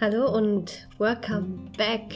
Hallo 0.00 0.32
und 0.32 0.86
welcome 0.98 1.72
back 1.76 2.14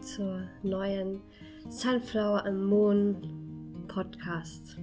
zur 0.00 0.40
neuen 0.64 1.20
Sunflower 1.68 2.44
am 2.44 2.64
Moon 2.66 3.84
Podcast. 3.86 4.76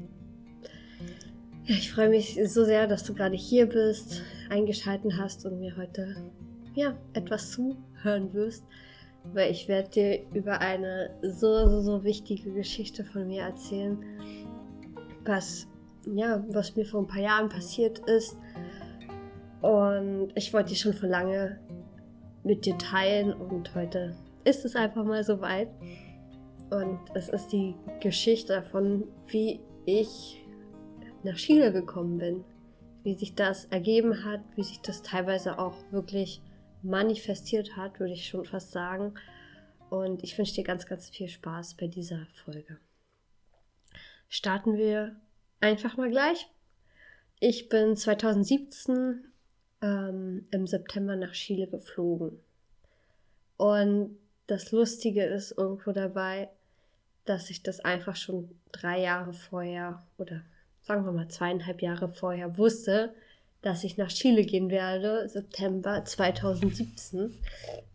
Ja, 1.65 1.75
ich 1.75 1.91
freue 1.91 2.07
mich 2.07 2.39
so 2.45 2.63
sehr, 2.63 2.87
dass 2.87 3.03
du 3.03 3.13
gerade 3.13 3.35
hier 3.35 3.65
bist, 3.65 4.21
eingeschaltet 4.49 5.17
hast 5.17 5.45
und 5.45 5.59
mir 5.59 5.75
heute 5.75 6.31
ja, 6.75 6.97
etwas 7.11 7.51
zuhören 7.51 8.33
wirst, 8.33 8.63
weil 9.33 9.51
ich 9.51 9.67
werde 9.67 9.89
dir 9.89 10.25
über 10.33 10.61
eine 10.61 11.09
so, 11.21 11.67
so, 11.67 11.81
so 11.81 12.03
wichtige 12.05 12.53
Geschichte 12.53 13.03
von 13.03 13.27
mir 13.27 13.41
erzählen, 13.41 14.01
was, 15.25 15.67
ja, 16.05 16.41
was 16.47 16.77
mir 16.77 16.85
vor 16.85 17.01
ein 17.01 17.07
paar 17.07 17.21
Jahren 17.21 17.49
passiert 17.49 17.99
ist. 18.07 18.37
Und 19.59 20.31
ich 20.35 20.53
wollte 20.53 20.69
die 20.69 20.77
schon 20.77 20.93
vor 20.93 21.09
lange 21.09 21.59
mit 22.49 22.65
dir 22.65 22.79
teilen 22.79 23.31
und 23.31 23.75
heute 23.75 24.15
ist 24.43 24.65
es 24.65 24.75
einfach 24.75 25.05
mal 25.05 25.23
soweit. 25.23 25.69
Und 26.71 26.99
es 27.13 27.29
ist 27.29 27.49
die 27.49 27.75
Geschichte 27.99 28.53
davon, 28.53 29.07
wie 29.27 29.59
ich 29.85 30.43
nach 31.21 31.35
Chile 31.35 31.71
gekommen 31.71 32.17
bin, 32.17 32.43
wie 33.03 33.13
sich 33.13 33.35
das 33.35 33.65
ergeben 33.65 34.25
hat, 34.25 34.41
wie 34.55 34.63
sich 34.63 34.81
das 34.81 35.03
teilweise 35.03 35.59
auch 35.59 35.75
wirklich 35.91 36.41
manifestiert 36.81 37.77
hat, 37.77 37.99
würde 37.99 38.13
ich 38.13 38.27
schon 38.27 38.45
fast 38.45 38.71
sagen. 38.71 39.13
Und 39.91 40.23
ich 40.23 40.35
wünsche 40.35 40.55
dir 40.55 40.63
ganz, 40.63 40.87
ganz 40.87 41.07
viel 41.07 41.27
Spaß 41.27 41.75
bei 41.75 41.85
dieser 41.85 42.25
Folge. 42.33 42.79
Starten 44.27 44.75
wir 44.75 45.15
einfach 45.59 45.97
mal 45.97 46.09
gleich. 46.09 46.47
Ich 47.39 47.69
bin 47.69 47.95
2017 47.95 49.23
ähm, 49.81 50.45
im 50.51 50.67
September 50.67 51.15
nach 51.15 51.31
Chile 51.33 51.67
geflogen. 51.67 52.39
Und 53.57 54.17
das 54.47 54.71
Lustige 54.71 55.23
ist 55.23 55.51
irgendwo 55.57 55.91
dabei, 55.91 56.49
dass 57.25 57.49
ich 57.49 57.61
das 57.61 57.79
einfach 57.81 58.15
schon 58.15 58.49
drei 58.71 59.01
Jahre 59.01 59.33
vorher 59.33 60.03
oder 60.17 60.41
sagen 60.81 61.05
wir 61.05 61.11
mal 61.11 61.27
zweieinhalb 61.27 61.81
Jahre 61.81 62.09
vorher 62.09 62.57
wusste, 62.57 63.13
dass 63.61 63.83
ich 63.83 63.97
nach 63.97 64.07
Chile 64.07 64.43
gehen 64.43 64.69
werde, 64.69 65.27
September 65.27 66.03
2017, 66.03 67.37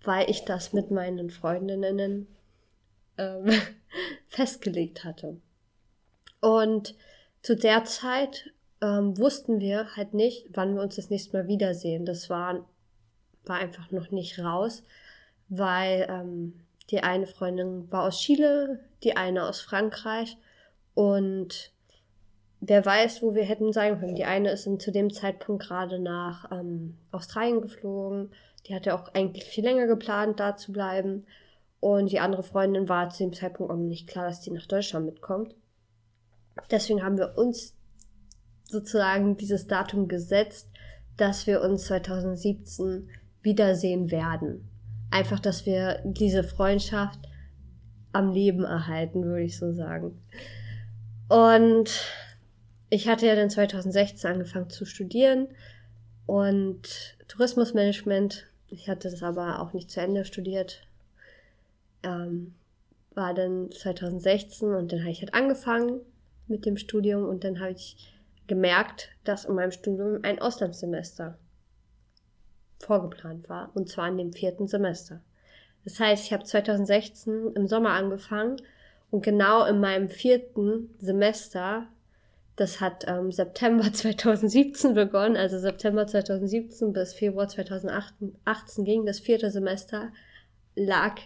weil 0.03 0.31
ich 0.31 0.45
das 0.45 0.73
mit 0.73 0.91
meinen 0.91 1.31
Freundinnen 1.31 2.29
ähm, 3.19 3.51
festgelegt 4.29 5.05
hatte. 5.05 5.39
Und 6.41 6.95
zu 7.43 7.57
der 7.57 7.85
Zeit 7.85 8.53
ähm, 8.85 9.17
wussten 9.17 9.61
wir 9.61 9.97
halt 9.97 10.13
nicht, 10.13 10.47
wann 10.53 10.75
wir 10.75 10.83
uns 10.83 10.97
das 10.97 11.09
nächste 11.09 11.37
Mal 11.37 11.49
wiedersehen. 11.49 12.05
Das 12.05 12.29
war, 12.29 12.67
war 13.47 13.57
einfach 13.57 13.91
noch 13.91 14.11
nicht 14.11 14.39
raus, 14.39 14.83
weil 15.49 16.07
ähm, 16.11 16.61
die 16.91 17.03
eine 17.03 17.27
Freundin 17.27 17.91
war 17.91 18.03
aus 18.03 18.21
Chile, 18.21 18.81
die 19.03 19.17
eine 19.17 19.49
aus 19.49 19.63
Frankreich 19.63 20.37
und 20.93 21.73
wer 22.61 22.85
weiß, 22.85 23.23
wo 23.23 23.35
wir 23.35 23.45
hätten 23.45 23.73
sein 23.73 23.99
können. 23.99 24.17
Die 24.17 24.27
eine 24.27 24.51
ist 24.51 24.65
zu 24.65 24.93
dem 24.93 25.11
Zeitpunkt 25.11 25.63
gerade 25.63 25.99
nach 25.99 26.53
ähm, 26.53 26.99
Australien 27.11 27.63
geflogen. 27.63 28.33
Die 28.67 28.75
hatte 28.75 28.95
auch 28.95 29.09
eigentlich 29.15 29.45
viel 29.45 29.65
länger 29.65 29.87
geplant, 29.87 30.41
da 30.41 30.57
zu 30.57 30.73
bleiben. 30.73 31.27
Und 31.81 32.11
die 32.13 32.21
andere 32.21 32.43
Freundin 32.43 32.89
war 32.89 33.11
zu 33.11 33.25
dem 33.25 33.33
Zeitpunkt 33.33 33.73
auch 33.73 33.77
nicht 33.77 34.09
klar, 34.09 34.27
dass 34.27 34.41
die 34.41 34.51
nach 34.51 34.67
Deutschland 34.67 35.07
mitkommt. 35.07 35.55
Deswegen 36.71 37.03
haben 37.03 37.19
wir 37.19 37.37
uns 37.37 37.75
sozusagen 38.65 39.37
dieses 39.37 39.67
Datum 39.67 40.09
gesetzt, 40.09 40.69
dass 41.17 41.47
wir 41.47 41.63
uns 41.63 41.85
2017 41.87 43.09
wiedersehen 43.43 44.11
werden. 44.11 44.69
Einfach, 45.11 45.39
dass 45.39 45.67
wir 45.67 46.01
diese 46.05 46.43
Freundschaft 46.43 47.21
am 48.13 48.33
Leben 48.33 48.65
erhalten, 48.65 49.25
würde 49.25 49.45
ich 49.45 49.59
so 49.59 49.73
sagen. 49.73 50.19
Und 51.29 51.91
ich 52.91 53.09
hatte 53.09 53.27
ja 53.27 53.35
dann 53.35 53.51
2016 53.51 54.31
angefangen 54.31 54.71
zu 54.71 54.85
studieren 54.85 55.49
und 56.27 57.17
Tourismusmanagement. 57.29 58.47
Ich 58.69 58.89
hatte 58.89 59.11
das 59.11 59.23
aber 59.23 59.61
auch 59.61 59.73
nicht 59.73 59.91
zu 59.91 60.01
Ende 60.01 60.25
studiert. 60.25 60.87
Ähm, 62.03 62.55
war 63.15 63.35
dann 63.35 63.71
2016 63.71 64.75
und 64.75 64.93
dann 64.93 65.01
habe 65.01 65.11
ich 65.11 65.21
halt 65.21 65.35
angefangen 65.35 66.01
mit 66.47 66.67
dem 66.67 66.77
Studium 66.77 67.25
und 67.25 67.45
dann 67.45 67.61
habe 67.61 67.73
ich 67.73 68.14
gemerkt, 68.47 69.11
dass 69.25 69.45
in 69.45 69.55
meinem 69.55 69.71
Studium 69.71 70.21
ein 70.23 70.39
Auslandssemester 70.39 71.39
vorgeplant 72.79 73.49
war, 73.49 73.71
und 73.75 73.89
zwar 73.89 74.09
in 74.09 74.19
dem 74.19 74.33
vierten 74.33 74.69
Semester. 74.69 75.21
Das 75.85 76.01
heißt, 76.01 76.27
ich 76.27 76.33
habe 76.33 76.45
2016 76.45 77.53
im 77.55 77.67
Sommer 77.67 77.91
angefangen 77.91 78.57
und 79.11 79.23
genau 79.23 79.65
in 79.65 79.81
meinem 79.81 80.09
vierten 80.09 80.95
Semester, 80.99 81.87
das 82.57 82.81
hat 82.81 83.05
ähm, 83.07 83.33
September 83.33 83.85
2017 83.93 84.95
begonnen, 84.95 85.37
also 85.37 85.59
September 85.59 86.07
2017 86.07 86.93
bis 86.93 87.15
Februar 87.15 87.49
2018 87.49 88.85
ging 88.85 89.07
das 89.07 89.21
vierte 89.21 89.51
Semester, 89.51 90.11
lag 90.75 91.17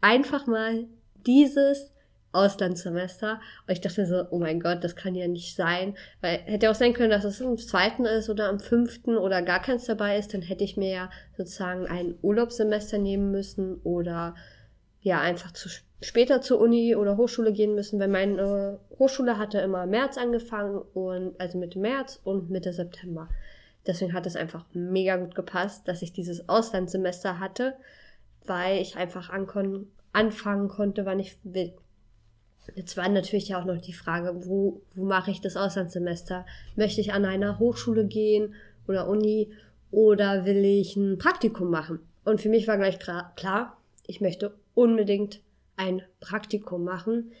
einfach 0.00 0.46
mal 0.46 0.86
dieses 1.26 1.91
Auslandssemester. 2.32 3.40
Und 3.66 3.72
ich 3.72 3.80
dachte 3.80 4.06
so, 4.06 4.24
oh 4.30 4.38
mein 4.38 4.60
Gott, 4.60 4.82
das 4.82 4.96
kann 4.96 5.14
ja 5.14 5.28
nicht 5.28 5.54
sein. 5.54 5.96
Weil 6.20 6.38
hätte 6.44 6.70
auch 6.70 6.74
sein 6.74 6.94
können, 6.94 7.10
dass 7.10 7.24
es 7.24 7.40
am 7.40 7.58
zweiten 7.58 8.04
ist 8.04 8.28
oder 8.30 8.48
am 8.48 8.60
fünften 8.60 9.16
oder 9.16 9.42
gar 9.42 9.60
keins 9.60 9.84
dabei 9.84 10.18
ist, 10.18 10.34
dann 10.34 10.42
hätte 10.42 10.64
ich 10.64 10.76
mir 10.76 10.90
ja 10.90 11.10
sozusagen 11.36 11.86
ein 11.86 12.14
Urlaubssemester 12.22 12.98
nehmen 12.98 13.30
müssen 13.30 13.76
oder 13.82 14.34
ja 15.00 15.20
einfach 15.20 15.52
zu 15.52 15.68
später 16.00 16.40
zur 16.40 16.60
Uni 16.60 16.96
oder 16.96 17.16
Hochschule 17.16 17.52
gehen 17.52 17.74
müssen, 17.74 18.00
weil 18.00 18.08
meine 18.08 18.80
Hochschule 18.98 19.38
hatte 19.38 19.58
immer 19.58 19.86
März 19.86 20.18
angefangen 20.18 20.82
und 20.94 21.40
also 21.40 21.58
Mitte 21.58 21.78
März 21.78 22.20
und 22.24 22.50
Mitte 22.50 22.72
September. 22.72 23.28
Deswegen 23.86 24.12
hat 24.12 24.26
es 24.26 24.36
einfach 24.36 24.64
mega 24.72 25.16
gut 25.16 25.34
gepasst, 25.34 25.88
dass 25.88 26.02
ich 26.02 26.12
dieses 26.12 26.48
Auslandssemester 26.48 27.38
hatte, 27.38 27.74
weil 28.44 28.80
ich 28.80 28.96
einfach 28.96 29.30
anfangen 29.30 30.68
konnte, 30.68 31.06
wann 31.06 31.20
ich 31.20 31.38
will. 31.42 31.72
Jetzt 32.74 32.96
war 32.96 33.08
natürlich 33.08 33.54
auch 33.54 33.64
noch 33.64 33.80
die 33.80 33.92
Frage, 33.92 34.46
wo, 34.46 34.80
wo 34.94 35.04
mache 35.04 35.30
ich 35.30 35.40
das 35.40 35.56
Auslandssemester? 35.56 36.46
Möchte 36.76 37.00
ich 37.00 37.12
an 37.12 37.24
einer 37.24 37.58
Hochschule 37.58 38.06
gehen 38.06 38.54
oder 38.86 39.08
Uni 39.08 39.52
oder 39.90 40.44
will 40.44 40.64
ich 40.64 40.96
ein 40.96 41.18
Praktikum 41.18 41.70
machen? 41.70 42.00
Und 42.24 42.40
für 42.40 42.48
mich 42.48 42.68
war 42.68 42.78
gleich 42.78 42.98
klar, 42.98 43.76
ich 44.06 44.20
möchte 44.20 44.54
unbedingt 44.74 45.40
ein 45.76 46.02
Praktikum 46.20 46.84
machen, 46.84 47.32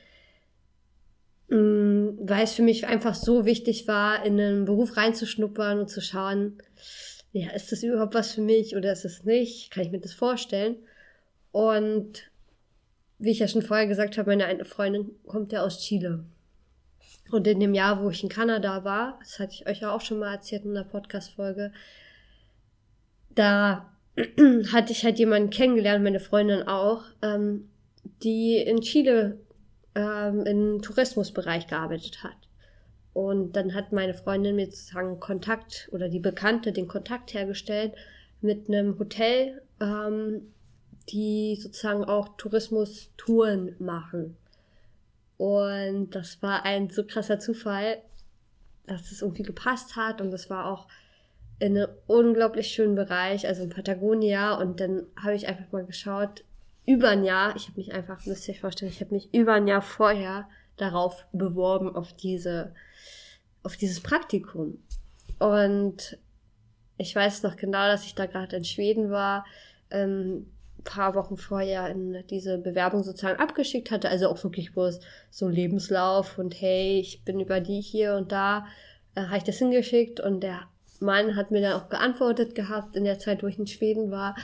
mm, 1.48 2.18
weil 2.20 2.44
es 2.44 2.52
für 2.52 2.62
mich 2.62 2.86
einfach 2.86 3.14
so 3.14 3.44
wichtig 3.46 3.86
war, 3.86 4.24
in 4.24 4.40
einen 4.40 4.64
Beruf 4.64 4.96
reinzuschnuppern 4.96 5.80
und 5.80 5.88
zu 5.88 6.00
schauen, 6.00 6.58
ja, 7.32 7.50
ist 7.52 7.72
das 7.72 7.82
überhaupt 7.82 8.14
was 8.14 8.32
für 8.32 8.42
mich 8.42 8.76
oder 8.76 8.92
ist 8.92 9.04
es 9.04 9.24
nicht? 9.24 9.70
Kann 9.70 9.84
ich 9.84 9.90
mir 9.90 10.00
das 10.00 10.12
vorstellen? 10.12 10.76
Und 11.52 12.30
wie 13.22 13.30
ich 13.30 13.38
ja 13.38 13.46
schon 13.46 13.62
vorher 13.62 13.86
gesagt 13.86 14.18
habe, 14.18 14.30
meine 14.30 14.46
eine 14.46 14.64
Freundin 14.64 15.12
kommt 15.26 15.52
ja 15.52 15.62
aus 15.62 15.78
Chile. 15.78 16.24
Und 17.30 17.46
in 17.46 17.60
dem 17.60 17.72
Jahr, 17.72 18.02
wo 18.02 18.10
ich 18.10 18.22
in 18.22 18.28
Kanada 18.28 18.82
war, 18.82 19.18
das 19.20 19.38
hatte 19.38 19.52
ich 19.54 19.66
euch 19.68 19.80
ja 19.80 19.94
auch 19.94 20.00
schon 20.00 20.18
mal 20.18 20.34
erzählt 20.34 20.64
in 20.64 20.74
der 20.74 20.82
Podcast-Folge, 20.82 21.72
da 23.30 23.94
hatte 24.72 24.92
ich 24.92 25.04
halt 25.04 25.20
jemanden 25.20 25.50
kennengelernt, 25.50 26.02
meine 26.02 26.18
Freundin 26.18 26.66
auch, 26.66 27.04
ähm, 27.22 27.70
die 28.24 28.56
in 28.56 28.80
Chile 28.80 29.38
ähm, 29.94 30.44
im 30.44 30.82
Tourismusbereich 30.82 31.68
gearbeitet 31.68 32.24
hat. 32.24 32.36
Und 33.12 33.52
dann 33.52 33.72
hat 33.74 33.92
meine 33.92 34.14
Freundin 34.14 34.56
mir 34.56 34.66
sozusagen 34.66 35.20
Kontakt 35.20 35.88
oder 35.92 36.08
die 36.08 36.18
Bekannte 36.18 36.72
den 36.72 36.88
Kontakt 36.88 37.34
hergestellt 37.34 37.92
mit 38.40 38.68
einem 38.68 38.98
Hotel, 38.98 39.62
ähm, 39.80 40.52
die 41.04 41.56
sozusagen 41.60 42.04
auch 42.04 42.36
Tourismus-Touren 42.36 43.76
machen. 43.78 44.36
Und 45.36 46.10
das 46.14 46.42
war 46.42 46.64
ein 46.64 46.90
so 46.90 47.04
krasser 47.04 47.38
Zufall, 47.38 48.02
dass 48.86 49.10
es 49.10 49.22
irgendwie 49.22 49.42
gepasst 49.42 49.96
hat 49.96 50.20
und 50.20 50.30
das 50.30 50.50
war 50.50 50.66
auch 50.66 50.86
in 51.58 51.76
einem 51.76 51.88
unglaublich 52.08 52.68
schönen 52.68 52.96
Bereich, 52.96 53.46
also 53.46 53.62
in 53.62 53.70
Patagonia. 53.70 54.54
Und 54.54 54.80
dann 54.80 55.06
habe 55.16 55.34
ich 55.34 55.46
einfach 55.46 55.70
mal 55.70 55.84
geschaut, 55.84 56.44
über 56.86 57.10
ein 57.10 57.24
Jahr, 57.24 57.54
ich 57.54 57.68
habe 57.68 57.78
mich 57.78 57.92
einfach, 57.92 58.26
müsst 58.26 58.48
ihr 58.48 58.54
euch 58.54 58.60
vorstellen, 58.60 58.90
ich 58.90 59.00
habe 59.00 59.14
mich 59.14 59.32
über 59.32 59.54
ein 59.54 59.68
Jahr 59.68 59.82
vorher 59.82 60.48
darauf 60.76 61.24
beworben, 61.32 61.94
auf 61.94 62.12
diese, 62.14 62.74
auf 63.62 63.76
dieses 63.76 64.00
Praktikum. 64.00 64.82
Und 65.38 66.18
ich 66.96 67.14
weiß 67.14 67.44
noch 67.44 67.56
genau, 67.56 67.86
dass 67.86 68.04
ich 68.04 68.14
da 68.14 68.26
gerade 68.26 68.56
in 68.56 68.64
Schweden 68.64 69.10
war. 69.10 69.44
Ähm, 69.90 70.50
paar 70.84 71.14
Wochen 71.14 71.36
vorher 71.36 71.88
in 71.88 72.24
diese 72.28 72.58
Bewerbung 72.58 73.02
sozusagen 73.02 73.40
abgeschickt 73.40 73.90
hatte, 73.90 74.08
also 74.08 74.28
auch 74.28 74.42
wirklich 74.42 74.72
bloß 74.72 75.00
so 75.30 75.48
Lebenslauf 75.48 76.38
und 76.38 76.60
hey, 76.60 77.00
ich 77.00 77.24
bin 77.24 77.40
über 77.40 77.60
die 77.60 77.80
hier 77.80 78.16
und 78.16 78.32
da, 78.32 78.66
äh, 79.14 79.22
habe 79.22 79.38
ich 79.38 79.44
das 79.44 79.58
hingeschickt 79.58 80.20
und 80.20 80.40
der 80.40 80.60
Mann 81.00 81.36
hat 81.36 81.50
mir 81.50 81.60
dann 81.60 81.80
auch 81.80 81.88
geantwortet 81.88 82.54
gehabt 82.54 82.96
in 82.96 83.04
der 83.04 83.18
Zeit, 83.18 83.42
wo 83.42 83.46
ich 83.46 83.58
in 83.58 83.66
Schweden 83.66 84.10
war 84.10 84.36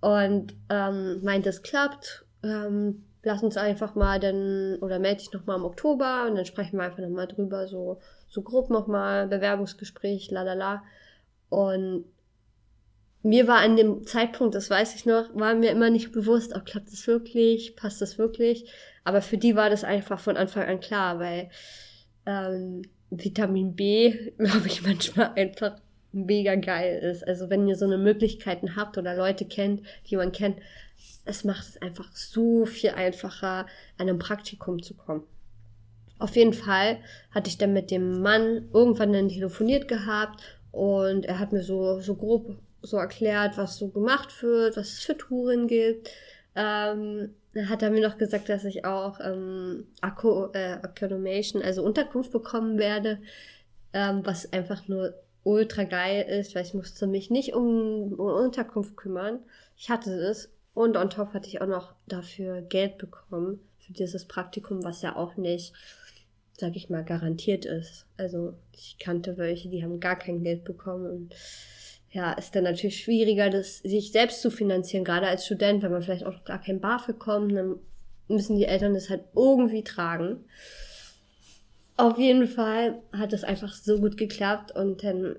und 0.00 0.54
ähm, 0.68 1.22
meint, 1.22 1.46
es 1.46 1.62
klappt. 1.62 2.24
Ähm, 2.42 3.04
lass 3.22 3.42
uns 3.42 3.56
einfach 3.56 3.94
mal 3.94 4.18
dann, 4.18 4.76
oder 4.80 4.98
melde 4.98 5.18
dich 5.18 5.32
nochmal 5.32 5.56
im 5.56 5.64
Oktober 5.64 6.26
und 6.28 6.34
dann 6.34 6.44
sprechen 6.44 6.76
wir 6.76 6.84
einfach 6.84 6.98
nochmal 6.98 7.28
drüber, 7.28 7.68
so, 7.68 8.00
so 8.28 8.42
grob 8.42 8.68
nochmal, 8.68 9.28
Bewerbungsgespräch, 9.28 10.30
la 10.30 10.42
la 10.42 10.54
la. 10.54 10.82
Und 11.48 12.04
mir 13.22 13.46
war 13.46 13.58
an 13.58 13.76
dem 13.76 14.04
Zeitpunkt, 14.04 14.54
das 14.54 14.68
weiß 14.68 14.94
ich 14.96 15.06
noch, 15.06 15.34
war 15.34 15.54
mir 15.54 15.70
immer 15.70 15.90
nicht 15.90 16.12
bewusst, 16.12 16.52
oh, 16.56 16.60
klappt 16.64 16.90
das 16.90 17.06
wirklich, 17.06 17.76
passt 17.76 18.00
das 18.00 18.18
wirklich. 18.18 18.70
Aber 19.04 19.22
für 19.22 19.38
die 19.38 19.54
war 19.54 19.70
das 19.70 19.84
einfach 19.84 20.18
von 20.18 20.36
Anfang 20.36 20.64
an 20.64 20.80
klar, 20.80 21.18
weil 21.18 21.50
ähm, 22.26 22.82
Vitamin 23.10 23.74
B, 23.74 24.32
glaube 24.38 24.66
ich, 24.66 24.82
manchmal 24.82 25.32
einfach 25.36 25.76
mega 26.12 26.56
geil 26.56 26.98
ist. 26.98 27.26
Also 27.26 27.48
wenn 27.48 27.66
ihr 27.68 27.76
so 27.76 27.86
eine 27.86 27.98
Möglichkeiten 27.98 28.76
habt 28.76 28.98
oder 28.98 29.16
Leute 29.16 29.44
kennt, 29.44 29.82
die 30.08 30.16
man 30.16 30.32
kennt, 30.32 30.58
es 31.24 31.44
macht 31.44 31.68
es 31.68 31.80
einfach 31.80 32.10
so 32.14 32.66
viel 32.66 32.90
einfacher, 32.90 33.66
an 33.98 34.08
einem 34.08 34.18
Praktikum 34.18 34.82
zu 34.82 34.94
kommen. 34.94 35.22
Auf 36.18 36.36
jeden 36.36 36.52
Fall 36.52 36.98
hatte 37.30 37.48
ich 37.48 37.58
dann 37.58 37.72
mit 37.72 37.90
dem 37.90 38.20
Mann 38.20 38.68
irgendwann 38.72 39.12
dann 39.12 39.28
telefoniert 39.28 39.88
gehabt 39.88 40.42
und 40.70 41.26
er 41.26 41.38
hat 41.38 41.52
mir 41.52 41.62
so, 41.62 42.00
so 42.00 42.14
grob 42.14 42.56
so 42.82 42.96
erklärt, 42.96 43.56
was 43.56 43.76
so 43.76 43.88
gemacht 43.88 44.42
wird, 44.42 44.76
was 44.76 44.88
es 44.88 45.00
für 45.00 45.16
Touren 45.16 45.66
gibt. 45.66 46.10
Ähm, 46.54 47.34
hat 47.68 47.82
er 47.82 47.90
mir 47.90 48.06
noch 48.06 48.18
gesagt, 48.18 48.48
dass 48.48 48.64
ich 48.64 48.84
auch 48.84 49.20
ähm, 49.20 49.86
Akku, 50.00 50.46
äh, 50.52 50.78
Accommodation, 50.82 51.62
also 51.62 51.82
Unterkunft 51.82 52.32
bekommen 52.32 52.78
werde, 52.78 53.20
ähm, 53.92 54.20
was 54.24 54.52
einfach 54.52 54.88
nur 54.88 55.14
ultra 55.44 55.84
geil 55.84 56.24
ist, 56.28 56.54
weil 56.54 56.64
ich 56.64 56.74
musste 56.74 57.06
mich 57.06 57.30
nicht 57.30 57.54
um, 57.54 58.12
um 58.12 58.44
Unterkunft 58.44 58.96
kümmern. 58.96 59.40
Ich 59.76 59.90
hatte 59.90 60.12
es 60.12 60.50
und 60.74 60.96
on 60.96 61.10
top 61.10 61.34
hatte 61.34 61.48
ich 61.48 61.60
auch 61.60 61.66
noch 61.66 61.94
dafür 62.06 62.62
Geld 62.62 62.98
bekommen 62.98 63.60
für 63.78 63.92
dieses 63.92 64.26
Praktikum, 64.26 64.84
was 64.84 65.02
ja 65.02 65.16
auch 65.16 65.36
nicht, 65.36 65.74
sag 66.56 66.76
ich 66.76 66.88
mal, 66.88 67.04
garantiert 67.04 67.64
ist. 67.64 68.06
Also 68.16 68.54
ich 68.72 68.96
kannte 68.98 69.36
welche, 69.36 69.68
die 69.68 69.82
haben 69.82 70.00
gar 70.00 70.16
kein 70.16 70.42
Geld 70.42 70.64
bekommen 70.64 71.10
und 71.10 71.34
ja, 72.12 72.32
ist 72.32 72.54
dann 72.54 72.64
natürlich 72.64 73.00
schwieriger, 73.00 73.48
das 73.48 73.78
sich 73.78 74.12
selbst 74.12 74.42
zu 74.42 74.50
finanzieren, 74.50 75.04
gerade 75.04 75.26
als 75.26 75.46
Student, 75.46 75.82
wenn 75.82 75.92
man 75.92 76.02
vielleicht 76.02 76.26
auch 76.26 76.44
gar 76.44 76.60
kein 76.60 76.80
BAföG 76.80 77.18
kommt, 77.18 77.52
dann 77.56 77.76
müssen 78.28 78.56
die 78.56 78.66
Eltern 78.66 78.94
das 78.94 79.10
halt 79.10 79.24
irgendwie 79.34 79.82
tragen. 79.82 80.44
Auf 81.96 82.18
jeden 82.18 82.46
Fall 82.46 83.02
hat 83.12 83.32
es 83.32 83.44
einfach 83.44 83.72
so 83.72 83.98
gut 83.98 84.16
geklappt 84.16 84.72
und 84.72 85.02
dann 85.02 85.36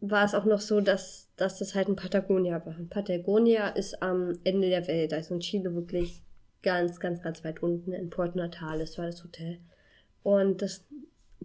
war 0.00 0.24
es 0.24 0.34
auch 0.34 0.44
noch 0.44 0.60
so, 0.60 0.80
dass, 0.80 1.28
dass 1.36 1.58
das 1.58 1.74
halt 1.74 1.88
in 1.88 1.96
Patagonia 1.96 2.64
war. 2.64 2.76
Patagonia 2.88 3.68
ist 3.68 4.02
am 4.02 4.38
Ende 4.44 4.68
der 4.68 4.86
Welt, 4.86 5.12
also 5.12 5.34
in 5.34 5.40
Chile 5.40 5.74
wirklich 5.74 6.22
ganz, 6.62 7.00
ganz, 7.00 7.22
ganz 7.22 7.44
weit 7.44 7.62
unten 7.62 7.92
in 7.92 8.10
Port 8.10 8.36
Natales 8.36 8.96
war 8.96 9.06
das 9.06 9.22
Hotel. 9.24 9.58
Und 10.22 10.62
das 10.62 10.84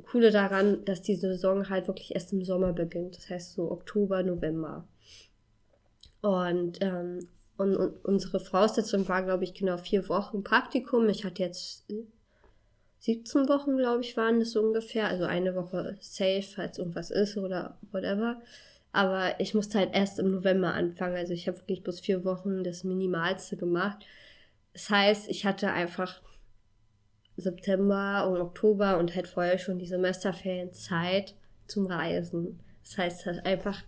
Coole 0.04 0.32
daran, 0.32 0.84
dass 0.86 1.02
die 1.02 1.16
Saison 1.16 1.70
halt 1.70 1.88
wirklich 1.88 2.14
erst 2.14 2.34
im 2.34 2.44
Sommer 2.44 2.74
beginnt. 2.74 3.18
Das 3.18 3.30
heißt 3.30 3.54
so 3.54 3.72
Oktober, 3.72 4.24
November. 4.24 4.88
Und, 6.22 6.80
ähm, 6.82 7.28
und, 7.58 7.76
und 7.76 8.04
unsere 8.04 8.40
Voraussetzung 8.40 9.08
war, 9.08 9.24
glaube 9.24 9.44
ich, 9.44 9.54
genau 9.54 9.78
vier 9.78 10.10
Wochen 10.10 10.44
Praktikum. 10.44 11.08
Ich 11.08 11.24
hatte 11.24 11.44
jetzt 11.44 11.86
17 13.00 13.48
Wochen, 13.48 13.78
glaube 13.78 14.02
ich, 14.02 14.18
waren 14.18 14.40
das 14.40 14.52
so 14.52 14.62
ungefähr. 14.62 15.08
Also 15.08 15.26
eine 15.26 15.56
Woche 15.56 15.98
safe, 16.02 16.42
falls 16.42 16.78
irgendwas 16.78 17.12
ist 17.12 17.38
oder 17.38 17.78
whatever. 17.92 18.42
Aber 18.92 19.40
ich 19.40 19.54
musste 19.54 19.78
halt 19.78 19.94
erst 19.94 20.20
im 20.20 20.32
November 20.32 20.74
anfangen. 20.74 21.16
Also 21.16 21.34
ich 21.34 21.48
habe 21.48 21.60
wirklich 21.60 21.84
bloß 21.84 22.00
vier 22.00 22.26
Wochen 22.26 22.64
das 22.64 22.84
Minimalste 22.84 23.58
gemacht. 23.58 24.06
Das 24.74 24.90
heißt, 24.90 25.30
ich 25.30 25.46
hatte 25.46 25.72
einfach 25.72 26.22
September 27.38 28.28
und 28.30 28.40
Oktober 28.40 28.98
und 28.98 29.16
halt 29.16 29.28
vorher 29.28 29.58
schon 29.58 29.80
die 29.80 29.88
Semesterferien 29.88 30.74
Zeit 30.74 31.36
zum 31.68 31.86
Reisen. 31.88 32.60
Das 32.84 32.98
heißt, 32.98 33.20
es 33.22 33.26
hat 33.26 33.46
einfach 33.46 33.84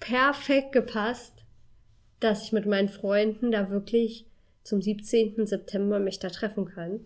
perfekt 0.00 0.72
gepasst, 0.72 1.44
dass 2.20 2.42
ich 2.42 2.52
mit 2.52 2.66
meinen 2.66 2.88
Freunden 2.88 3.50
da 3.50 3.70
wirklich 3.70 4.26
zum 4.62 4.82
17. 4.82 5.46
September 5.46 5.98
mich 5.98 6.18
da 6.18 6.30
treffen 6.30 6.66
kann. 6.66 7.00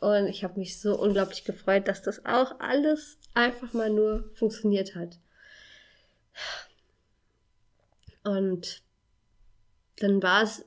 Und 0.00 0.26
ich 0.26 0.44
habe 0.44 0.58
mich 0.58 0.80
so 0.80 0.98
unglaublich 0.98 1.44
gefreut, 1.44 1.88
dass 1.88 2.02
das 2.02 2.24
auch 2.24 2.60
alles 2.60 3.18
einfach 3.34 3.72
mal 3.72 3.90
nur 3.90 4.30
funktioniert 4.34 4.94
hat. 4.94 5.18
Und 8.24 8.82
dann 9.96 10.22
war 10.22 10.42
es, 10.42 10.64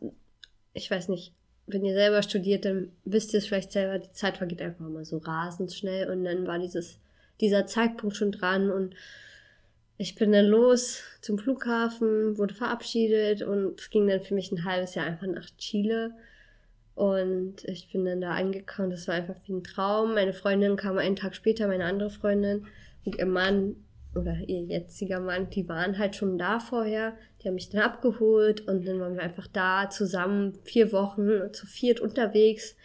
ich 0.73 0.89
weiß 0.89 1.07
nicht, 1.07 1.33
wenn 1.73 1.85
ihr 1.85 1.93
selber 1.93 2.21
studiert, 2.21 2.65
dann 2.65 2.91
wisst 3.05 3.33
ihr 3.33 3.39
es 3.39 3.47
vielleicht 3.47 3.71
selber, 3.71 3.99
die 3.99 4.11
Zeit 4.11 4.37
vergeht 4.37 4.61
einfach 4.61 4.87
mal 4.87 5.05
so 5.05 5.17
rasend 5.17 5.73
schnell 5.73 6.09
und 6.09 6.23
dann 6.23 6.47
war 6.47 6.59
dieses, 6.59 6.97
dieser 7.39 7.65
Zeitpunkt 7.65 8.15
schon 8.15 8.31
dran 8.31 8.69
und 8.69 8.95
ich 9.97 10.15
bin 10.15 10.31
dann 10.31 10.45
los 10.47 11.03
zum 11.21 11.37
Flughafen, 11.37 12.37
wurde 12.37 12.55
verabschiedet 12.55 13.43
und 13.43 13.79
es 13.79 13.91
ging 13.91 14.07
dann 14.07 14.21
für 14.21 14.33
mich 14.33 14.51
ein 14.51 14.65
halbes 14.65 14.95
Jahr 14.95 15.05
einfach 15.05 15.27
nach 15.27 15.47
Chile. 15.57 16.15
Und 16.95 17.63
ich 17.65 17.91
bin 17.91 18.03
dann 18.05 18.19
da 18.19 18.31
angekommen, 18.31 18.89
das 18.89 19.07
war 19.07 19.13
einfach 19.13 19.35
wie 19.45 19.53
ein 19.53 19.63
Traum. 19.63 20.15
Meine 20.15 20.33
Freundin 20.33 20.75
kam 20.75 20.97
einen 20.97 21.15
Tag 21.15 21.35
später, 21.35 21.67
meine 21.67 21.85
andere 21.85 22.09
Freundin 22.09 22.65
und 23.05 23.17
ihr 23.17 23.27
Mann 23.27 23.75
oder 24.15 24.35
ihr 24.47 24.61
jetziger 24.61 25.19
Mann, 25.19 25.49
die 25.49 25.67
waren 25.69 25.97
halt 25.97 26.15
schon 26.15 26.37
da 26.37 26.59
vorher. 26.59 27.13
Die 27.41 27.47
haben 27.47 27.55
mich 27.55 27.69
dann 27.69 27.81
abgeholt 27.81 28.61
und 28.67 28.85
dann 28.85 28.99
waren 28.99 29.15
wir 29.15 29.23
einfach 29.23 29.47
da 29.47 29.89
zusammen 29.89 30.57
vier 30.63 30.91
Wochen 30.91 31.53
zu 31.53 31.65
viert 31.65 31.99
unterwegs 31.99 32.75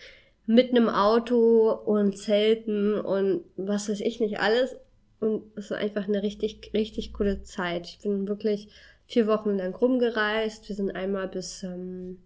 mit 0.46 0.70
einem 0.70 0.88
Auto 0.88 1.72
und 1.72 2.16
Zelten 2.16 2.94
und 2.94 3.44
was 3.56 3.88
weiß 3.88 4.00
ich 4.00 4.20
nicht 4.20 4.38
alles. 4.38 4.76
Und 5.18 5.44
es 5.56 5.70
war 5.70 5.78
einfach 5.78 6.06
eine 6.06 6.22
richtig, 6.22 6.70
richtig 6.72 7.12
coole 7.12 7.42
Zeit. 7.42 7.86
Ich 7.86 7.98
bin 8.00 8.28
wirklich 8.28 8.68
vier 9.06 9.26
Wochen 9.26 9.56
lang 9.56 9.74
rumgereist. 9.74 10.68
Wir 10.68 10.76
sind 10.76 10.94
einmal 10.94 11.26
bis, 11.26 11.62
ähm, 11.64 12.18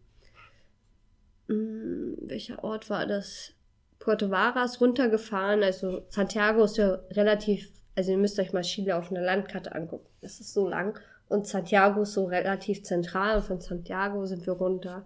hm, 1.49 2.19
welcher 2.21 2.63
Ort 2.63 2.91
war 2.91 3.07
das? 3.07 3.53
Puerto 3.99 4.31
Varas 4.31 4.81
runtergefahren. 4.81 5.63
Also 5.63 6.03
Santiago 6.09 6.65
ist 6.65 6.79
ja 6.79 7.01
relativ 7.13 7.71
also 8.01 8.13
ihr 8.13 8.19
müsst 8.19 8.39
euch 8.39 8.55
mal 8.55 8.63
Chile 8.63 8.97
auf 8.97 9.11
einer 9.11 9.21
Landkarte 9.21 9.75
angucken. 9.75 10.07
Das 10.23 10.41
ist 10.41 10.55
so 10.55 10.67
lang. 10.67 10.99
Und 11.29 11.47
Santiago 11.47 12.01
ist 12.01 12.15
so 12.15 12.25
relativ 12.25 12.83
zentral. 12.83 13.37
Und 13.37 13.43
von 13.43 13.61
Santiago 13.61 14.25
sind 14.25 14.47
wir 14.47 14.55
runter 14.55 15.05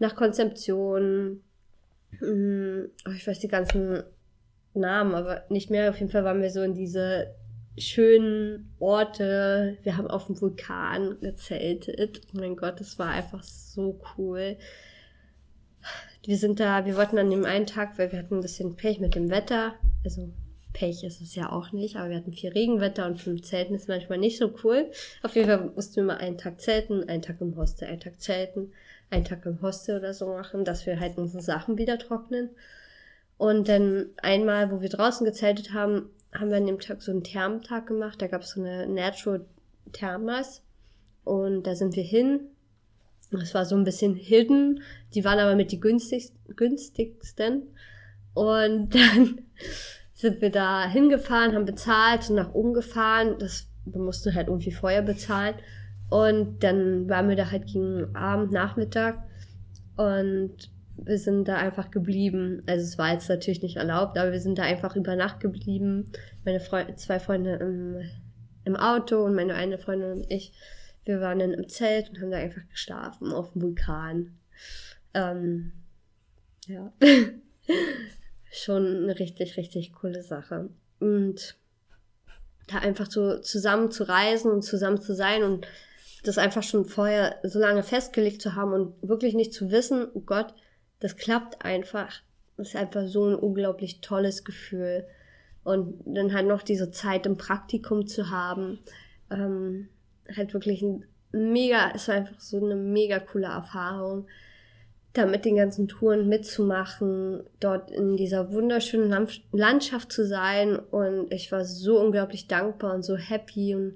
nach 0.00 0.16
Konzeption. 0.16 1.44
Hm, 2.18 2.90
oh, 3.06 3.12
ich 3.12 3.24
weiß 3.24 3.38
die 3.38 3.46
ganzen 3.46 4.02
Namen, 4.74 5.14
aber 5.14 5.44
nicht 5.48 5.70
mehr. 5.70 5.90
Auf 5.90 6.00
jeden 6.00 6.10
Fall 6.10 6.24
waren 6.24 6.42
wir 6.42 6.50
so 6.50 6.60
in 6.60 6.74
diese 6.74 7.36
schönen 7.78 8.74
Orte. 8.80 9.78
Wir 9.84 9.96
haben 9.96 10.08
auf 10.08 10.26
dem 10.26 10.40
Vulkan 10.40 11.20
gezeltet. 11.20 12.22
Oh 12.34 12.38
mein 12.40 12.56
Gott, 12.56 12.80
das 12.80 12.98
war 12.98 13.10
einfach 13.10 13.44
so 13.44 14.00
cool. 14.16 14.56
Wir 16.24 16.36
sind 16.36 16.58
da, 16.58 16.84
wir 16.84 16.96
wollten 16.96 17.16
an 17.16 17.30
dem 17.30 17.44
einen 17.44 17.66
Tag, 17.66 17.96
weil 17.96 18.10
wir 18.10 18.18
hatten 18.18 18.38
ein 18.38 18.42
bisschen 18.42 18.74
Pech 18.74 18.98
mit 18.98 19.14
dem 19.14 19.30
Wetter. 19.30 19.74
Also 20.04 20.32
Pech 20.78 21.02
ist 21.02 21.20
es 21.20 21.34
ja 21.34 21.50
auch 21.50 21.72
nicht, 21.72 21.96
aber 21.96 22.10
wir 22.10 22.16
hatten 22.16 22.32
viel 22.32 22.50
Regenwetter 22.50 23.04
und 23.06 23.20
fünf 23.20 23.42
Zelten 23.42 23.74
ist 23.74 23.88
manchmal 23.88 24.18
nicht 24.18 24.38
so 24.38 24.54
cool. 24.62 24.88
Auf 25.24 25.34
jeden 25.34 25.48
Fall 25.48 25.72
mussten 25.74 25.96
wir 25.96 26.04
mal 26.04 26.18
einen 26.18 26.38
Tag 26.38 26.60
zelten, 26.60 27.08
einen 27.08 27.22
Tag 27.22 27.40
im 27.40 27.56
Hostel, 27.56 27.88
einen 27.88 27.98
Tag 27.98 28.20
zelten, 28.20 28.72
einen 29.10 29.24
Tag 29.24 29.44
im 29.44 29.60
Hostel 29.60 29.98
oder 29.98 30.14
so 30.14 30.28
machen, 30.28 30.64
dass 30.64 30.86
wir 30.86 31.00
halt 31.00 31.18
unsere 31.18 31.42
Sachen 31.42 31.78
wieder 31.78 31.98
trocknen. 31.98 32.50
Und 33.38 33.68
dann 33.68 34.10
einmal, 34.18 34.70
wo 34.70 34.80
wir 34.80 34.88
draußen 34.88 35.26
gezeltet 35.26 35.72
haben, 35.72 36.10
haben 36.32 36.50
wir 36.50 36.58
an 36.58 36.66
dem 36.66 36.78
Tag 36.78 37.02
so 37.02 37.10
einen 37.10 37.24
Thermtag 37.24 37.88
gemacht. 37.88 38.22
Da 38.22 38.28
gab 38.28 38.42
es 38.42 38.50
so 38.50 38.60
eine 38.60 38.86
Natural 38.86 39.44
Thermas. 39.92 40.62
Und 41.24 41.64
da 41.64 41.74
sind 41.74 41.96
wir 41.96 42.04
hin. 42.04 42.40
Das 43.32 43.52
war 43.52 43.64
so 43.64 43.74
ein 43.74 43.84
bisschen 43.84 44.14
hidden. 44.14 44.82
Die 45.14 45.24
waren 45.24 45.40
aber 45.40 45.56
mit 45.56 45.72
die 45.72 45.80
günstigsten. 45.80 47.74
Und 48.34 48.94
dann 48.94 49.40
sind 50.18 50.40
wir 50.40 50.50
da 50.50 50.88
hingefahren, 50.88 51.54
haben 51.54 51.64
bezahlt, 51.64 52.28
nach 52.30 52.52
oben 52.52 52.74
gefahren. 52.74 53.36
Das 53.38 53.68
wir 53.84 54.00
mussten 54.00 54.34
halt 54.34 54.48
irgendwie 54.48 54.72
vorher 54.72 55.02
bezahlen. 55.02 55.54
Und 56.10 56.64
dann 56.64 57.08
waren 57.08 57.28
wir 57.28 57.36
da 57.36 57.50
halt 57.50 57.66
gegen 57.66 58.14
Abend, 58.16 58.50
Nachmittag. 58.52 59.22
Und 59.96 60.70
wir 60.96 61.18
sind 61.18 61.46
da 61.46 61.56
einfach 61.56 61.92
geblieben. 61.92 62.62
Also 62.66 62.84
es 62.84 62.98
war 62.98 63.12
jetzt 63.12 63.28
natürlich 63.28 63.62
nicht 63.62 63.76
erlaubt, 63.76 64.18
aber 64.18 64.32
wir 64.32 64.40
sind 64.40 64.58
da 64.58 64.64
einfach 64.64 64.96
über 64.96 65.14
Nacht 65.14 65.38
geblieben. 65.38 66.10
Meine 66.44 66.60
Freunde, 66.60 66.96
zwei 66.96 67.20
Freunde 67.20 67.54
im, 67.54 68.00
im 68.64 68.76
Auto 68.76 69.24
und 69.24 69.34
meine 69.34 69.54
eine 69.54 69.78
Freundin 69.78 70.12
und 70.12 70.30
ich. 70.30 70.52
Wir 71.04 71.20
waren 71.20 71.38
dann 71.38 71.52
im 71.52 71.68
Zelt 71.68 72.10
und 72.10 72.20
haben 72.20 72.30
da 72.30 72.38
einfach 72.38 72.66
geschlafen 72.68 73.32
auf 73.32 73.52
dem 73.52 73.62
Vulkan. 73.62 74.38
Ähm, 75.14 75.72
ja. 76.66 76.92
schon 78.50 79.04
eine 79.04 79.18
richtig, 79.18 79.56
richtig 79.56 79.92
coole 79.92 80.22
Sache. 80.22 80.70
Und 81.00 81.56
da 82.66 82.78
einfach 82.78 83.10
so 83.10 83.38
zusammen 83.38 83.90
zu 83.90 84.08
reisen 84.08 84.50
und 84.50 84.62
zusammen 84.62 85.00
zu 85.00 85.14
sein 85.14 85.42
und 85.42 85.66
das 86.24 86.38
einfach 86.38 86.62
schon 86.62 86.84
vorher 86.84 87.38
so 87.42 87.58
lange 87.58 87.82
festgelegt 87.82 88.42
zu 88.42 88.54
haben 88.54 88.72
und 88.72 89.08
wirklich 89.08 89.34
nicht 89.34 89.52
zu 89.52 89.70
wissen, 89.70 90.06
oh 90.14 90.20
Gott, 90.20 90.52
das 91.00 91.16
klappt 91.16 91.64
einfach. 91.64 92.22
Das 92.56 92.68
ist 92.68 92.76
einfach 92.76 93.06
so 93.06 93.26
ein 93.26 93.34
unglaublich 93.36 94.00
tolles 94.00 94.44
Gefühl. 94.44 95.06
Und 95.62 96.02
dann 96.06 96.32
halt 96.32 96.46
noch 96.46 96.62
diese 96.62 96.90
Zeit 96.90 97.26
im 97.26 97.36
Praktikum 97.36 98.06
zu 98.06 98.30
haben, 98.30 98.80
ähm, 99.30 99.88
halt 100.34 100.54
wirklich 100.54 100.82
ein 100.82 101.04
mega, 101.32 101.92
war 101.94 102.14
einfach 102.14 102.40
so 102.40 102.64
eine 102.64 102.74
mega 102.74 103.18
coole 103.18 103.46
Erfahrung, 103.46 104.26
da 105.14 105.26
mit 105.26 105.44
den 105.44 105.56
ganzen 105.56 105.88
Touren 105.88 106.28
mitzumachen, 106.28 107.42
dort 107.60 107.90
in 107.90 108.16
dieser 108.16 108.52
wunderschönen 108.52 109.28
Landschaft 109.52 110.12
zu 110.12 110.26
sein 110.26 110.76
und 110.76 111.32
ich 111.32 111.50
war 111.50 111.64
so 111.64 111.98
unglaublich 111.98 112.46
dankbar 112.46 112.94
und 112.94 113.02
so 113.02 113.16
happy 113.16 113.74
und 113.74 113.94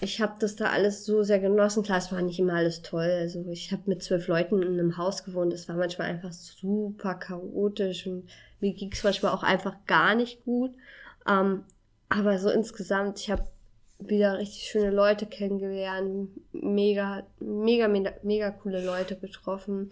ich 0.00 0.20
habe 0.20 0.34
das 0.40 0.56
da 0.56 0.66
alles 0.66 1.06
so 1.06 1.22
sehr 1.22 1.38
genossen. 1.38 1.82
Klar, 1.82 1.98
es 1.98 2.10
war 2.12 2.20
nicht 2.20 2.38
immer 2.38 2.54
alles 2.54 2.82
toll. 2.82 3.08
Also 3.20 3.44
ich 3.50 3.72
habe 3.72 3.82
mit 3.86 4.02
zwölf 4.02 4.26
Leuten 4.26 4.60
in 4.60 4.74
einem 4.74 4.96
Haus 4.96 5.24
gewohnt. 5.24 5.52
Es 5.52 5.68
war 5.68 5.76
manchmal 5.76 6.08
einfach 6.08 6.32
super 6.32 7.14
chaotisch 7.14 8.06
und 8.06 8.28
mir 8.60 8.72
ging 8.72 8.90
es 8.92 9.04
manchmal 9.04 9.32
auch 9.32 9.42
einfach 9.42 9.76
gar 9.86 10.14
nicht 10.14 10.44
gut. 10.44 10.72
Ähm, 11.28 11.64
aber 12.08 12.38
so 12.38 12.50
insgesamt, 12.50 13.20
ich 13.20 13.30
habe 13.30 13.44
wieder 13.98 14.38
richtig 14.38 14.64
schöne 14.64 14.90
Leute 14.90 15.26
kennengelernt, 15.26 16.30
mega, 16.52 17.26
mega, 17.38 17.88
mega, 17.88 18.12
mega 18.22 18.50
coole 18.50 18.84
Leute 18.84 19.16
getroffen 19.16 19.90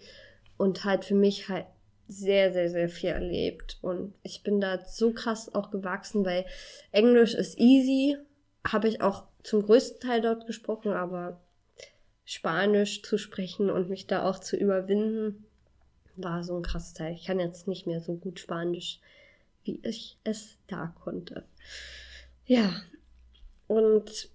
und 0.57 0.85
halt 0.85 1.05
für 1.05 1.15
mich 1.15 1.49
halt 1.49 1.65
sehr, 2.07 2.53
sehr, 2.53 2.69
sehr 2.69 2.89
viel 2.89 3.09
erlebt. 3.09 3.79
Und 3.81 4.13
ich 4.23 4.43
bin 4.43 4.61
da 4.61 4.85
so 4.85 5.11
krass 5.11 5.53
auch 5.53 5.71
gewachsen, 5.71 6.25
weil 6.25 6.45
Englisch 6.91 7.33
ist 7.33 7.57
easy, 7.57 8.17
habe 8.65 8.87
ich 8.87 9.01
auch 9.01 9.23
zum 9.43 9.63
größten 9.63 9.99
Teil 9.99 10.21
dort 10.21 10.45
gesprochen, 10.45 10.91
aber 10.91 11.41
Spanisch 12.25 13.03
zu 13.03 13.17
sprechen 13.17 13.69
und 13.69 13.89
mich 13.89 14.07
da 14.07 14.27
auch 14.27 14.39
zu 14.39 14.57
überwinden, 14.57 15.45
war 16.15 16.43
so 16.43 16.55
ein 16.55 16.63
krasses 16.63 16.93
Teil. 16.93 17.13
Ich 17.13 17.25
kann 17.25 17.39
jetzt 17.39 17.67
nicht 17.67 17.85
mehr 17.85 18.01
so 18.01 18.15
gut 18.15 18.39
Spanisch, 18.39 18.99
wie 19.63 19.79
ich 19.83 20.17
es 20.23 20.57
da 20.67 20.95
konnte. 21.03 21.43
Ja, 22.45 22.81
und 23.67 24.29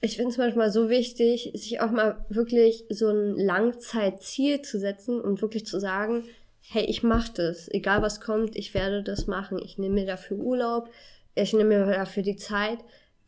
ich 0.00 0.16
finde 0.16 0.30
es 0.30 0.38
manchmal 0.38 0.70
so 0.70 0.90
wichtig, 0.90 1.50
sich 1.54 1.80
auch 1.80 1.90
mal 1.90 2.24
wirklich 2.28 2.84
so 2.90 3.08
ein 3.08 3.36
Langzeitziel 3.36 4.60
zu 4.60 4.78
setzen 4.78 5.20
und 5.20 5.40
wirklich 5.40 5.64
zu 5.66 5.80
sagen, 5.80 6.24
hey, 6.60 6.84
ich 6.84 7.02
mache 7.02 7.32
das, 7.34 7.68
egal 7.68 8.02
was 8.02 8.20
kommt, 8.20 8.56
ich 8.56 8.74
werde 8.74 9.02
das 9.02 9.26
machen. 9.26 9.58
Ich 9.62 9.78
nehme 9.78 9.94
mir 9.94 10.06
dafür 10.06 10.38
Urlaub, 10.38 10.90
ich 11.34 11.52
nehme 11.52 11.76
mir 11.76 11.86
dafür 11.86 12.22
die 12.22 12.36
Zeit, 12.36 12.78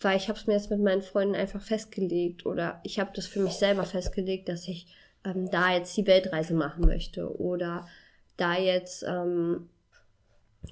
weil 0.01 0.17
ich 0.17 0.29
habe 0.29 0.39
es 0.39 0.47
mir 0.47 0.55
jetzt 0.55 0.71
mit 0.71 0.81
meinen 0.81 1.03
Freunden 1.03 1.35
einfach 1.35 1.63
festgelegt 1.63 2.45
oder 2.45 2.81
ich 2.85 2.99
habe 2.99 3.11
das 3.15 3.27
für 3.27 3.41
mich 3.41 3.55
selber 3.55 3.85
festgelegt, 3.85 4.49
dass 4.49 4.69
ich 4.69 4.87
ähm, 5.25 5.51
da 5.51 5.73
jetzt 5.73 5.97
die 5.97 6.07
Weltreise 6.07 6.55
machen 6.55 6.85
möchte 6.85 7.35
oder 7.41 7.87
da 8.37 8.59
jetzt 8.59 9.03
ähm, 9.03 9.69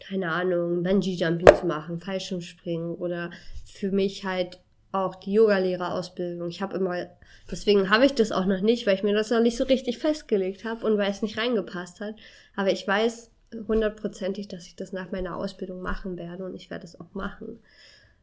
keine 0.00 0.32
Ahnung, 0.32 0.82
Bungee-Jumping 0.82 1.54
zu 1.56 1.66
machen, 1.66 1.98
Fallschirmspringen 1.98 2.94
oder 2.94 3.30
für 3.64 3.90
mich 3.90 4.24
halt 4.24 4.60
auch 4.92 5.16
die 5.16 5.32
Yogalehrerausbildung. 5.32 6.48
Ich 6.48 6.62
habe 6.62 6.76
immer, 6.76 7.06
deswegen 7.50 7.90
habe 7.90 8.06
ich 8.06 8.14
das 8.14 8.32
auch 8.32 8.46
noch 8.46 8.60
nicht, 8.60 8.86
weil 8.86 8.94
ich 8.94 9.02
mir 9.02 9.14
das 9.14 9.30
noch 9.30 9.40
nicht 9.40 9.56
so 9.56 9.64
richtig 9.64 9.98
festgelegt 9.98 10.64
habe 10.64 10.86
und 10.86 10.98
weil 10.98 11.10
es 11.10 11.22
nicht 11.22 11.36
reingepasst 11.36 12.00
hat. 12.00 12.14
Aber 12.54 12.70
ich 12.70 12.86
weiß 12.86 13.30
hundertprozentig, 13.68 14.48
dass 14.48 14.66
ich 14.66 14.76
das 14.76 14.92
nach 14.92 15.10
meiner 15.10 15.36
Ausbildung 15.36 15.80
machen 15.80 16.16
werde 16.16 16.44
und 16.44 16.54
ich 16.54 16.70
werde 16.70 16.84
es 16.84 16.98
auch 16.98 17.12
machen. 17.14 17.60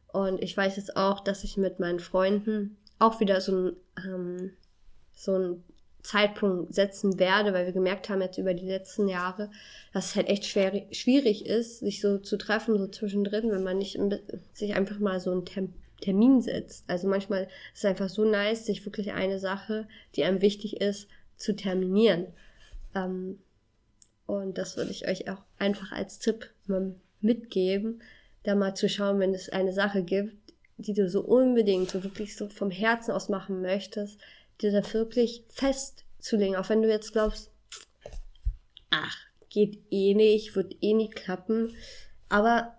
Und 0.08 0.42
ich 0.42 0.56
weiß 0.56 0.76
jetzt 0.76 0.96
auch, 0.96 1.20
dass 1.20 1.44
ich 1.44 1.56
mit 1.56 1.80
meinen 1.80 2.00
Freunden 2.00 2.76
auch 2.98 3.20
wieder 3.20 3.40
so 3.40 3.52
ein, 3.56 3.76
ähm, 4.04 4.50
so 5.12 5.36
ein 5.36 5.64
Zeitpunkt 6.02 6.74
setzen 6.74 7.18
werde, 7.18 7.52
weil 7.52 7.66
wir 7.66 7.72
gemerkt 7.72 8.08
haben 8.08 8.20
jetzt 8.20 8.38
über 8.38 8.54
die 8.54 8.66
letzten 8.66 9.08
Jahre, 9.08 9.50
dass 9.92 10.06
es 10.06 10.16
halt 10.16 10.28
echt 10.28 10.44
schwer, 10.44 10.86
schwierig 10.90 11.46
ist, 11.46 11.78
sich 11.78 12.00
so 12.00 12.18
zu 12.18 12.36
treffen, 12.36 12.76
so 12.76 12.88
zwischendrin, 12.88 13.50
wenn 13.50 13.62
man 13.62 13.78
nicht 13.78 13.98
sich 14.52 14.74
einfach 14.74 14.98
mal 14.98 15.20
so 15.20 15.30
einen 15.30 15.44
Tem 15.44 15.72
Termin 16.00 16.42
setzt. 16.42 16.84
Also 16.88 17.06
manchmal 17.06 17.44
ist 17.44 17.50
es 17.78 17.84
einfach 17.84 18.08
so 18.08 18.24
nice, 18.24 18.66
sich 18.66 18.84
wirklich 18.84 19.12
eine 19.12 19.38
Sache, 19.38 19.86
die 20.16 20.24
einem 20.24 20.42
wichtig 20.42 20.80
ist, 20.80 21.06
zu 21.36 21.54
terminieren. 21.54 22.26
Ähm, 22.96 23.38
und 24.26 24.58
das 24.58 24.76
würde 24.76 24.90
ich 24.90 25.06
euch 25.06 25.30
auch 25.30 25.42
einfach 25.58 25.92
als 25.92 26.18
Tipp 26.18 26.50
mitgeben, 27.20 28.02
da 28.42 28.56
mal 28.56 28.74
zu 28.74 28.88
schauen, 28.88 29.20
wenn 29.20 29.32
es 29.32 29.48
eine 29.48 29.72
Sache 29.72 30.02
gibt, 30.02 30.34
die 30.76 30.92
du 30.92 31.08
so 31.08 31.20
unbedingt, 31.20 31.90
so 31.90 32.02
wirklich 32.02 32.36
so 32.36 32.48
vom 32.48 32.72
Herzen 32.72 33.12
aus 33.12 33.28
machen 33.28 33.62
möchtest, 33.62 34.18
dir 34.60 34.72
da 34.72 34.92
wirklich 34.92 35.44
festzulegen, 35.48 36.56
auch 36.56 36.68
wenn 36.68 36.82
du 36.82 36.88
jetzt 36.88 37.12
glaubst, 37.12 37.50
ach, 38.90 39.16
geht 39.48 39.82
eh 39.90 40.14
nicht, 40.14 40.54
wird 40.56 40.76
eh 40.80 40.94
nie 40.94 41.10
klappen. 41.10 41.74
Aber 42.28 42.74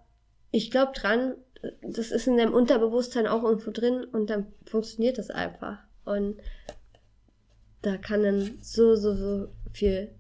ich 0.52 0.72
glaube 0.72 0.94
dran, 0.94 1.36
das 1.82 2.12
ist 2.12 2.28
in 2.28 2.38
deinem 2.38 2.54
Unterbewusstsein 2.54 3.28
auch 3.28 3.44
irgendwo 3.44 3.72
drin 3.72 4.04
und 4.04 4.30
dann 4.30 4.48
funktioniert 4.66 5.18
das 5.18 5.30
einfach. 5.30 5.80
Und 6.06 6.42
da 7.82 7.98
kann 7.98 8.24
dann 8.24 8.58
so, 8.62 8.96
so, 8.96 9.16
so 9.16 9.48
viel 9.72 10.14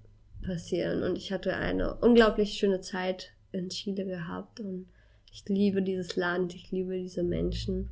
passieren. 0.43 1.03
Und 1.03 1.17
ich 1.17 1.31
hatte 1.31 1.55
eine 1.55 1.95
unglaublich 1.95 2.53
schöne 2.53 2.81
Zeit 2.81 3.31
in 3.51 3.69
Chile 3.69 4.05
gehabt 4.05 4.59
und 4.59 4.87
ich 5.31 5.45
liebe 5.47 5.81
dieses 5.81 6.15
Land, 6.15 6.53
ich 6.53 6.71
liebe 6.71 6.97
diese 6.97 7.23
Menschen. 7.23 7.89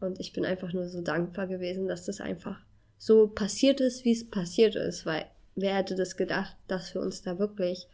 Und 0.00 0.20
ich 0.20 0.32
bin 0.32 0.44
einfach 0.44 0.72
nur 0.72 0.88
so 0.88 1.00
dankbar 1.00 1.46
gewesen, 1.46 1.86
dass 1.86 2.04
das 2.04 2.20
einfach 2.20 2.60
so 3.04 3.26
passiert 3.26 3.82
ist, 3.82 4.06
wie 4.06 4.12
es 4.12 4.30
passiert 4.30 4.76
ist, 4.76 5.04
weil 5.04 5.26
wer 5.56 5.74
hätte 5.74 5.94
das 5.94 6.16
gedacht, 6.16 6.56
dass 6.68 6.94
wir 6.94 7.02
uns 7.02 7.20
da 7.20 7.38
wirklich 7.38 7.86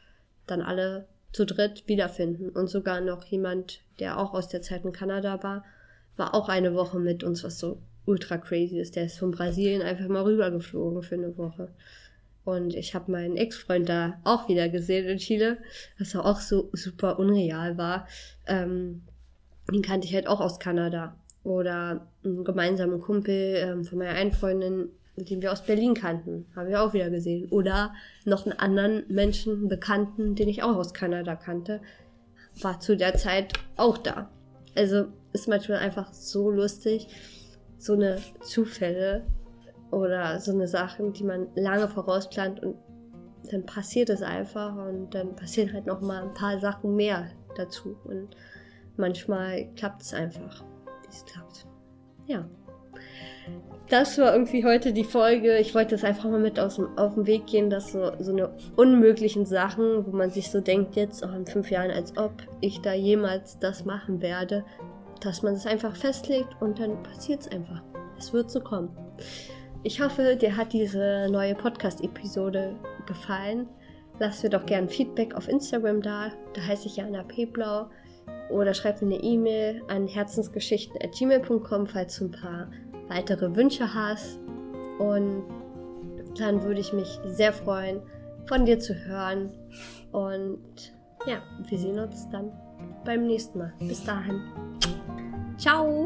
dann 0.47 0.63
alle 0.63 1.09
zu 1.33 1.45
dritt 1.45 1.83
wiederfinden 1.89 2.51
und 2.51 2.71
sogar 2.71 3.01
noch 3.01 3.25
jemand, 3.25 3.81
der 3.99 4.21
auch 4.21 4.35
aus 4.35 4.47
der 4.47 4.63
Zeit 4.63 4.85
in 4.85 4.93
Kanada 4.93 5.43
war, 5.43 5.65
war 6.17 6.33
auch 6.33 6.49
eine 6.49 6.75
Woche 6.77 7.01
mit 7.01 7.25
uns, 7.25 7.43
was 7.43 7.59
so 7.59 7.83
ultra 8.05 8.39
crazy 8.39 8.79
ist. 8.79 8.95
Der 8.95 9.07
ist 9.07 9.19
von 9.19 9.33
Brasilien 9.33 9.83
einfach 9.83 10.07
mal 10.07 10.23
rübergeflogen 10.23 11.03
für 11.03 11.17
eine 11.17 11.37
Woche. 11.37 11.71
Und 12.45 12.77
ich 12.77 12.95
habe 12.95 13.11
meinen 13.11 13.37
Ex-Freund 13.37 13.89
da 13.89 14.21
auch 14.23 14.49
wieder 14.49 14.69
gesehen 14.69 15.09
in 15.09 15.19
Chile, 15.19 15.59
was 15.99 16.15
auch 16.15 16.39
so 16.39 16.71
super 16.73 17.19
unreal 17.19 17.77
war. 17.77 18.07
Ähm, 18.47 19.03
den 19.73 19.83
kannte 19.83 20.07
ich 20.07 20.15
halt 20.15 20.29
auch 20.29 20.41
aus 20.41 20.61
Kanada. 20.61 21.17
Oder 21.43 22.07
einen 22.23 22.45
gemeinsamen 22.45 23.01
Kumpel 23.01 23.57
ähm, 23.57 23.85
von 23.85 23.99
meiner 23.99 24.11
einen 24.11 24.31
Freundin, 24.31 24.91
den 25.17 25.43
wir 25.43 25.53
aus 25.53 25.65
Berlin 25.65 25.95
kannten, 25.95 26.47
haben 26.55 26.69
wir 26.69 26.83
auch 26.83 26.93
wieder 26.93 27.11
gesehen. 27.11 27.49
Oder 27.51 27.93
noch 28.25 28.47
einen 28.47 28.59
anderen 28.59 29.05
Menschen, 29.09 29.69
Bekannten, 29.69 30.35
den 30.35 30.49
ich 30.49 30.63
auch 30.63 30.77
aus 30.77 30.95
Kanada 30.95 31.37
kannte, 31.37 31.81
war 32.63 32.81
zu 32.81 32.97
der 32.97 33.15
Zeit 33.15 33.53
auch 33.77 33.99
da. 33.99 34.31
Also 34.77 35.07
ist 35.33 35.49
manchmal 35.49 35.79
einfach 35.79 36.13
so 36.13 36.51
lustig, 36.51 37.09
so 37.79 37.95
eine 37.95 38.19
Zufälle 38.41 39.27
oder 39.91 40.41
so 40.41 40.53
eine 40.53 40.69
Sachen, 40.69 41.13
die 41.13 41.25
man 41.25 41.49
lange 41.55 41.89
vorausplant 41.89 42.63
und 42.63 42.77
dann 43.51 43.67
passiert 43.67 44.11
es 44.11 44.23
einfach 44.23 44.77
und 44.77 45.11
dann 45.15 45.35
passieren 45.35 45.73
halt 45.73 45.87
noch 45.87 46.01
mal 46.01 46.23
ein 46.23 46.35
paar 46.35 46.61
Sachen 46.61 46.95
mehr 46.95 47.31
dazu 47.57 47.97
und 48.05 48.37
manchmal 48.97 49.69
klappt 49.75 50.03
es 50.03 50.15
einfach, 50.15 50.63
wie 51.03 51.09
es 51.09 51.25
klappt. 51.25 51.67
Ja 52.27 52.49
das 53.91 54.19
war 54.19 54.33
irgendwie 54.33 54.65
heute 54.65 54.93
die 54.93 55.05
Folge. 55.05 55.59
Ich 55.59 55.75
wollte 55.75 55.97
das 55.97 56.05
einfach 56.05 56.31
mal 56.31 56.39
mit 56.39 56.61
aus 56.61 56.81
auf 56.97 57.15
den 57.15 57.27
Weg 57.27 57.47
gehen, 57.47 57.71
dass 57.71 57.91
so, 57.91 58.13
so 58.21 58.31
eine 58.31 58.51
unmöglichen 58.77 59.47
Sachen, 59.47 60.07
wo 60.07 60.17
man 60.17 60.31
sich 60.31 60.51
so 60.51 60.61
denkt, 60.61 60.95
jetzt 60.95 61.25
auch 61.25 61.35
in 61.35 61.45
fünf 61.45 61.71
Jahren, 61.71 61.91
als 61.91 62.17
ob 62.17 62.33
ich 62.61 62.81
da 62.81 62.95
jemals 62.95 63.59
das 63.59 63.85
machen 63.85 64.23
werde, 64.23 64.65
dass 65.21 65.43
man 65.43 65.55
es 65.55 65.67
einfach 65.67 65.97
festlegt 65.97 66.57
und 66.61 66.79
dann 66.79 67.03
passiert 67.03 67.41
es 67.41 67.49
einfach. 67.49 67.83
Es 68.17 68.33
wird 68.33 68.51
so 68.51 68.61
kommen. 68.61 68.97
Ich 69.83 70.01
hoffe, 70.01 70.37
dir 70.37 70.57
hat 70.57 70.73
diese 70.73 71.27
neue 71.29 71.57
Podcast-Episode 71.57 72.77
gefallen. 73.07 73.67
Lass 74.21 74.43
mir 74.43 74.51
doch 74.51 74.67
gerne 74.67 74.89
Feedback 74.89 75.35
auf 75.35 75.49
Instagram 75.49 76.01
da. 76.01 76.31
Da 76.55 76.63
heiße 76.63 76.87
ich 76.87 76.97
Jana 76.97 77.25
Peblau. 77.25 77.89
Oder 78.51 78.75
schreib 78.75 79.03
mir 79.03 79.15
eine 79.15 79.25
E-Mail 79.25 79.83
an 79.89 80.07
herzensgeschichten.gmail.com, 80.07 81.87
falls 81.87 82.19
du 82.19 82.27
ein 82.27 82.31
paar 82.31 82.71
weitere 83.11 83.55
Wünsche 83.55 83.93
hast. 83.93 84.39
Und 84.99 85.45
dann 86.39 86.63
würde 86.63 86.81
ich 86.81 86.93
mich 86.93 87.21
sehr 87.25 87.53
freuen, 87.53 88.01
von 88.47 88.65
dir 88.65 88.79
zu 88.79 88.95
hören. 88.95 89.51
Und 90.13 90.95
ja, 91.27 91.43
wir 91.69 91.79
sehen 91.79 91.99
uns 91.99 92.29
dann 92.31 92.51
beim 93.05 93.27
nächsten 93.27 93.59
Mal. 93.59 93.73
Bis 93.81 94.03
dahin. 94.05 94.41
Ciao! 95.59 96.00